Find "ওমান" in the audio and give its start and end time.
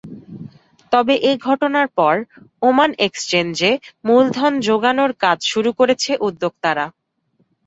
2.61-2.91